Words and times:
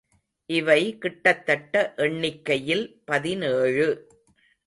இவை 0.49 0.97
கிட்டத்தட்ட 0.97 1.93
எண்ணிக்கையில் 1.97 3.01
பதினேழு. 3.05 3.87